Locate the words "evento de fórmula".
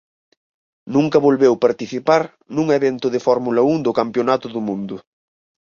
2.77-3.61